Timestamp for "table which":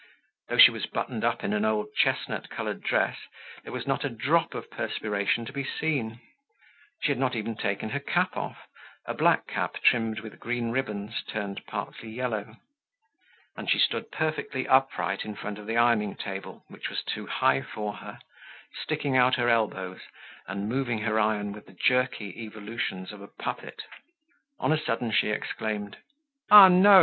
16.15-16.89